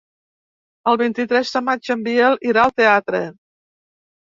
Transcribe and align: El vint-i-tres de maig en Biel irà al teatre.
El 0.91 0.97
vint-i-tres 1.01 1.51
de 1.59 1.61
maig 1.67 1.93
en 1.97 2.03
Biel 2.09 2.41
irà 2.55 2.65
al 2.65 2.77
teatre. 2.83 3.23